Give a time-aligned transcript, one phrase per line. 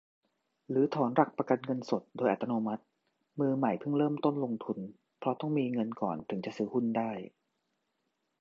[0.69, 2.83] หรือถอนหลักประกันเงินสด โดยอัตโนมัติ
[3.39, 4.77] มือใหม่เพิ่งเริ่มต้นลงทุน
[5.19, 7.11] เพราะต้องมีเงินก่อนถึงจะซื้อหุ้นได้